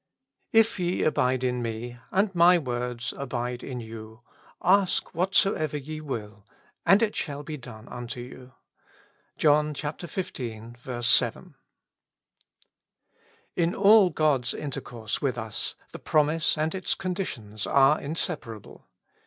[0.51, 4.21] If ye abide in me^ and viy coords abide in you,
[4.63, 6.43] ask what soever ye will,
[6.87, 8.51] and it shall be done unto you.—
[9.39, 11.05] ^JoHN xv.
[11.05, 11.55] 7.
[13.55, 18.87] IN all God's intercourse with us, the promise and its conditions are inseparable.